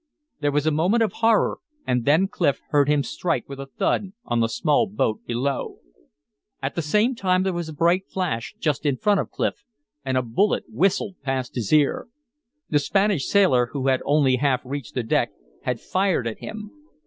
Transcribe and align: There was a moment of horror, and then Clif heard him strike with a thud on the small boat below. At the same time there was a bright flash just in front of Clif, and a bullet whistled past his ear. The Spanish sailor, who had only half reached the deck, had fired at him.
There 0.39 0.51
was 0.51 0.65
a 0.65 0.71
moment 0.71 1.03
of 1.03 1.13
horror, 1.13 1.59
and 1.85 2.05
then 2.05 2.27
Clif 2.27 2.59
heard 2.69 2.89
him 2.89 3.03
strike 3.03 3.47
with 3.47 3.59
a 3.59 3.67
thud 3.67 4.13
on 4.25 4.39
the 4.39 4.47
small 4.49 4.87
boat 4.87 5.23
below. 5.27 5.77
At 6.59 6.73
the 6.73 6.81
same 6.81 7.13
time 7.13 7.43
there 7.43 7.53
was 7.53 7.69
a 7.69 7.73
bright 7.75 8.07
flash 8.09 8.55
just 8.59 8.83
in 8.83 8.97
front 8.97 9.19
of 9.19 9.29
Clif, 9.29 9.63
and 10.03 10.17
a 10.17 10.23
bullet 10.23 10.63
whistled 10.67 11.17
past 11.21 11.53
his 11.53 11.71
ear. 11.71 12.07
The 12.67 12.79
Spanish 12.79 13.27
sailor, 13.27 13.67
who 13.73 13.89
had 13.89 14.01
only 14.03 14.37
half 14.37 14.61
reached 14.65 14.95
the 14.95 15.03
deck, 15.03 15.29
had 15.65 15.79
fired 15.79 16.25
at 16.25 16.39
him. 16.39 16.71